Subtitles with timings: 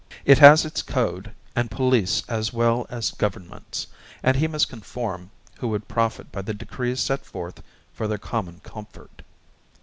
[0.25, 3.85] It has its code and police as well as governments,
[4.23, 7.61] and he must conform who would profit by the decrees set forth
[7.93, 9.21] for their common comfort.